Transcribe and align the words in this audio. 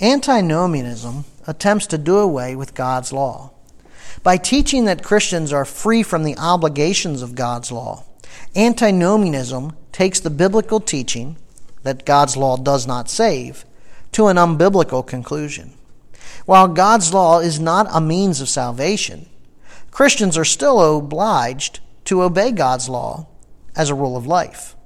Antinomianism 0.00 1.24
attempts 1.48 1.88
to 1.88 1.98
do 1.98 2.18
away 2.18 2.54
with 2.54 2.74
God's 2.74 3.12
law. 3.12 3.50
By 4.22 4.36
teaching 4.36 4.84
that 4.84 5.02
Christians 5.02 5.52
are 5.52 5.64
free 5.64 6.04
from 6.04 6.22
the 6.22 6.36
obligations 6.36 7.20
of 7.20 7.34
God's 7.34 7.72
law, 7.72 8.04
antinomianism 8.54 9.76
takes 9.90 10.20
the 10.20 10.30
biblical 10.30 10.78
teaching 10.78 11.36
that 11.82 12.04
God's 12.04 12.36
law 12.36 12.56
does 12.56 12.86
not 12.86 13.10
save 13.10 13.64
to 14.12 14.28
an 14.28 14.36
unbiblical 14.36 15.04
conclusion. 15.04 15.72
While 16.46 16.68
God's 16.68 17.12
law 17.12 17.40
is 17.40 17.58
not 17.58 17.88
a 17.90 18.00
means 18.00 18.40
of 18.40 18.48
salvation, 18.48 19.28
Christians 19.90 20.38
are 20.38 20.44
still 20.44 20.98
obliged 20.98 21.80
to 22.04 22.22
obey 22.22 22.52
God's 22.52 22.88
law 22.88 23.26
as 23.74 23.90
a 23.90 23.96
rule 23.96 24.16
of 24.16 24.28
life. 24.28 24.76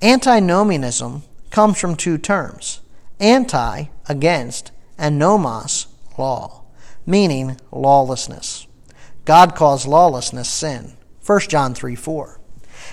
Antinomianism 0.00 1.24
comes 1.50 1.80
from 1.80 1.96
two 1.96 2.16
terms 2.16 2.80
anti, 3.20 3.86
against, 4.08 4.72
and 4.98 5.18
nomos, 5.18 5.86
law, 6.18 6.62
meaning 7.06 7.58
lawlessness. 7.72 8.66
God 9.24 9.54
calls 9.54 9.86
lawlessness 9.86 10.48
sin. 10.48 10.94
1 11.24 11.40
John 11.48 11.74
3 11.74 11.94
4. 11.94 12.40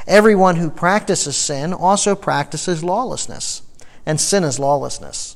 Everyone 0.07 0.55
who 0.55 0.69
practices 0.69 1.35
sin 1.35 1.73
also 1.73 2.15
practices 2.15 2.83
lawlessness, 2.83 3.63
and 4.05 4.19
sin 4.19 4.43
is 4.43 4.59
lawlessness. 4.59 5.35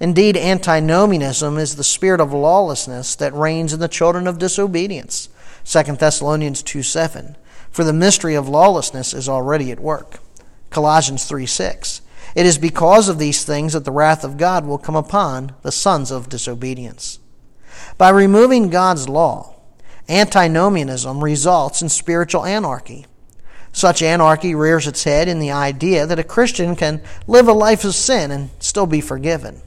Indeed, 0.00 0.36
antinomianism 0.36 1.58
is 1.58 1.76
the 1.76 1.84
spirit 1.84 2.20
of 2.20 2.32
lawlessness 2.32 3.16
that 3.16 3.34
reigns 3.34 3.72
in 3.72 3.80
the 3.80 3.88
children 3.88 4.26
of 4.26 4.38
disobedience. 4.38 5.28
2 5.64 5.82
Thessalonians 5.96 6.62
2 6.62 6.82
7. 6.82 7.36
For 7.70 7.84
the 7.84 7.92
mystery 7.92 8.34
of 8.34 8.48
lawlessness 8.48 9.14
is 9.14 9.28
already 9.28 9.70
at 9.70 9.80
work. 9.80 10.20
Colossians 10.70 11.24
3 11.24 11.46
6. 11.46 12.01
It 12.34 12.46
is 12.46 12.58
because 12.58 13.08
of 13.08 13.18
these 13.18 13.44
things 13.44 13.74
that 13.74 13.84
the 13.84 13.92
wrath 13.92 14.24
of 14.24 14.36
God 14.36 14.64
will 14.64 14.78
come 14.78 14.96
upon 14.96 15.54
the 15.62 15.72
sons 15.72 16.10
of 16.10 16.28
disobedience. 16.28 17.18
By 17.98 18.08
removing 18.10 18.70
God's 18.70 19.08
law, 19.08 19.56
antinomianism 20.08 21.22
results 21.22 21.82
in 21.82 21.88
spiritual 21.88 22.44
anarchy. 22.44 23.06
Such 23.72 24.02
anarchy 24.02 24.54
rears 24.54 24.86
its 24.86 25.04
head 25.04 25.28
in 25.28 25.38
the 25.38 25.50
idea 25.50 26.06
that 26.06 26.18
a 26.18 26.24
Christian 26.24 26.76
can 26.76 27.02
live 27.26 27.48
a 27.48 27.52
life 27.52 27.84
of 27.84 27.94
sin 27.94 28.30
and 28.30 28.50
still 28.58 28.86
be 28.86 29.00
forgiven. 29.00 29.62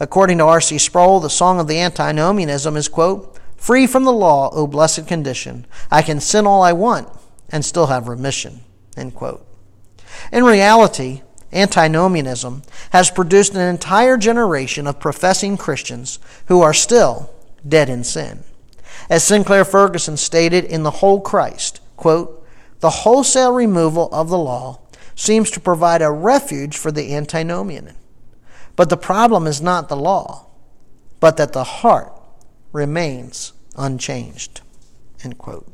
According 0.00 0.38
to 0.38 0.44
R.C. 0.44 0.78
Sproul, 0.78 1.20
the 1.20 1.28
song 1.28 1.58
of 1.58 1.66
the 1.66 1.78
antinomianism 1.80 2.76
is, 2.76 2.88
quote, 2.88 3.38
Free 3.56 3.86
from 3.86 4.04
the 4.04 4.12
law, 4.12 4.50
O 4.52 4.66
blessed 4.66 5.06
condition, 5.08 5.66
I 5.90 6.02
can 6.02 6.20
sin 6.20 6.46
all 6.46 6.62
I 6.62 6.72
want 6.72 7.08
and 7.50 7.64
still 7.64 7.86
have 7.86 8.08
remission, 8.08 8.60
end 8.96 9.14
quote. 9.14 9.44
In 10.32 10.44
reality, 10.44 11.22
antinomianism 11.52 12.62
has 12.90 13.10
produced 13.10 13.54
an 13.54 13.60
entire 13.60 14.16
generation 14.16 14.86
of 14.86 15.00
professing 15.00 15.56
Christians 15.56 16.18
who 16.46 16.60
are 16.60 16.74
still 16.74 17.30
dead 17.66 17.88
in 17.88 18.04
sin. 18.04 18.40
As 19.10 19.24
Sinclair 19.24 19.64
Ferguson 19.64 20.16
stated 20.16 20.64
in 20.64 20.82
The 20.82 20.90
Whole 20.90 21.20
Christ, 21.20 21.80
quote, 21.96 22.34
the 22.80 22.90
wholesale 22.90 23.52
removal 23.52 24.08
of 24.12 24.28
the 24.28 24.38
law 24.38 24.80
seems 25.16 25.50
to 25.50 25.60
provide 25.60 26.00
a 26.00 26.10
refuge 26.10 26.76
for 26.76 26.92
the 26.92 27.14
antinomian. 27.14 27.94
But 28.76 28.88
the 28.88 28.96
problem 28.96 29.46
is 29.48 29.60
not 29.60 29.88
the 29.88 29.96
law, 29.96 30.46
but 31.18 31.36
that 31.38 31.52
the 31.52 31.64
heart 31.64 32.12
remains 32.72 33.52
unchanged. 33.76 34.60
End 35.24 35.38
quote. 35.38 35.66